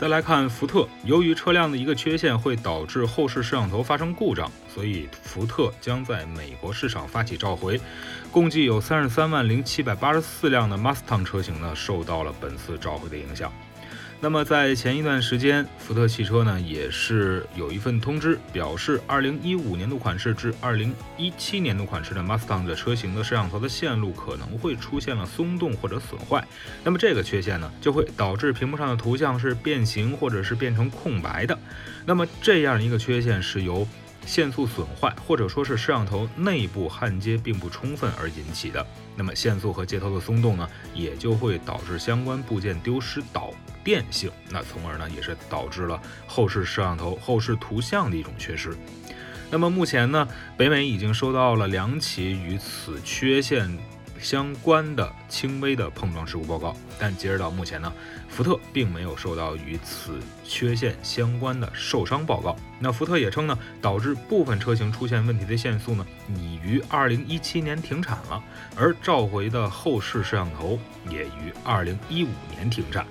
[0.00, 7.80] 再来看福特，由于车辆的一个缺陷会导致后视摄像头发生故障，所以福特将在美国市场发起召回。
[8.30, 13.52] 共计有三十三万零七百八十四辆的 Mustang 车型呢，受到了本次召回的影响。
[14.20, 26.44] 那么在前一段时间，福特汽车呢也是有一份通知，表示二零一五年度款式至二零一七年度款式的 Mustang 的车型的摄像头的线路可能会出现了松动或者损坏。
[26.82, 31.56] 那么这个缺陷呢，就会导致屏幕上的图像是变形或者是变成空白的。
[32.04, 33.86] 那么这样一个缺陷是由
[34.26, 38.84] 线速损坏，或者说是摄像头内部焊接并不充分而引起的。
[39.14, 43.54] 那么线速和接头的松动呢，也就会导致相关部件丢失导
[43.88, 48.76] 电性，那从而呢，也是导致了后视摄像头后视图像的一种缺失。
[49.50, 53.78] 那么目前呢，北美已经收到了两起与此缺陷。
[54.20, 57.92] 相关的轻微的碰撞事故报告，但截止到目前呢，
[58.28, 62.56] 福特并没有受到与此缺陷相关的受伤报告。
[62.80, 68.42] 那福特也称呢，导致部分车型出现问题的限速呢，已于二零一七年停产了，
[68.76, 70.76] 而召回的后视摄像头
[71.08, 73.06] 也于二零一五年停产。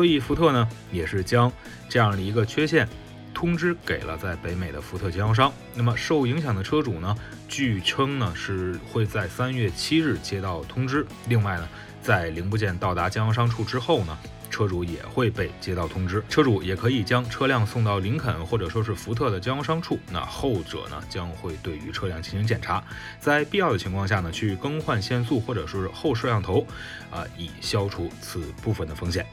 [0.00, 1.52] 所以福特呢，也是将
[1.86, 2.88] 这样的一个缺陷。
[3.34, 7.14] 通知给了在北美的福特经销商，那么受影响的车主呢？
[7.46, 11.06] 据称呢是会在三月七日接到通知。
[11.28, 11.68] 另外呢，
[12.00, 16.24] 在零部件到达经销商处之后呢，车主也会被接到通知。
[16.30, 22.82] 车主也可以将车辆送到林肯或者说是福特的经销商处，那后者呢将会对于车辆进行检查，
[23.18, 26.66] 在必要的情况下呢去更换限速或者说是后摄像头，
[27.10, 29.26] 啊，以消除此部分的风险。